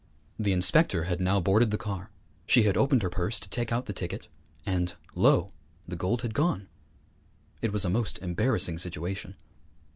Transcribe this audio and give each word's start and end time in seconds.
The 0.39 0.51
inspector 0.51 1.03
had 1.03 1.21
now 1.21 1.39
boarded 1.39 1.69
the 1.69 1.77
car; 1.77 2.09
she 2.47 2.63
had 2.63 2.75
opened 2.75 3.03
her 3.03 3.09
purse 3.11 3.39
to 3.39 3.47
take 3.47 3.71
out 3.71 3.85
the 3.85 3.93
ticket, 3.93 4.27
and, 4.65 4.95
lo, 5.13 5.51
the 5.87 5.95
gold 5.95 6.23
had 6.23 6.33
gone! 6.33 6.67
It 7.61 7.71
was 7.71 7.85
a 7.85 7.89
most 7.91 8.17
embarrassing 8.17 8.79
situation. 8.79 9.35